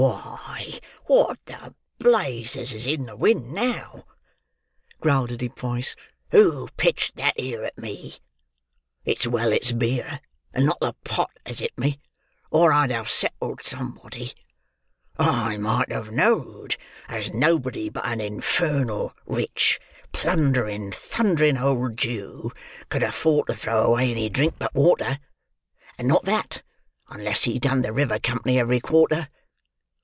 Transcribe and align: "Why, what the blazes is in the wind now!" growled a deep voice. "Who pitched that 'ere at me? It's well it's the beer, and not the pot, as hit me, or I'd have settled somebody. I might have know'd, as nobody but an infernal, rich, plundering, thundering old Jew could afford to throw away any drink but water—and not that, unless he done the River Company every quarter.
"Why, 0.01 0.79
what 1.05 1.37
the 1.45 1.75
blazes 1.99 2.73
is 2.73 2.87
in 2.87 3.05
the 3.05 3.15
wind 3.15 3.53
now!" 3.53 4.07
growled 4.99 5.31
a 5.31 5.37
deep 5.37 5.59
voice. 5.59 5.95
"Who 6.31 6.69
pitched 6.75 7.17
that 7.17 7.35
'ere 7.39 7.63
at 7.65 7.77
me? 7.77 8.15
It's 9.05 9.27
well 9.27 9.51
it's 9.51 9.69
the 9.69 9.75
beer, 9.75 10.19
and 10.55 10.65
not 10.65 10.79
the 10.79 10.93
pot, 11.03 11.29
as 11.45 11.59
hit 11.59 11.77
me, 11.77 11.99
or 12.49 12.73
I'd 12.73 12.89
have 12.89 13.11
settled 13.11 13.61
somebody. 13.61 14.31
I 15.19 15.57
might 15.57 15.91
have 15.91 16.11
know'd, 16.11 16.77
as 17.07 17.31
nobody 17.31 17.87
but 17.89 18.03
an 18.07 18.19
infernal, 18.21 19.13
rich, 19.27 19.79
plundering, 20.13 20.91
thundering 20.93 21.57
old 21.59 21.95
Jew 21.95 22.51
could 22.89 23.03
afford 23.03 23.45
to 23.47 23.53
throw 23.53 23.83
away 23.83 24.09
any 24.09 24.29
drink 24.29 24.55
but 24.57 24.73
water—and 24.73 26.07
not 26.07 26.25
that, 26.25 26.63
unless 27.09 27.43
he 27.43 27.59
done 27.59 27.83
the 27.83 27.93
River 27.93 28.17
Company 28.17 28.57
every 28.57 28.79
quarter. 28.79 29.29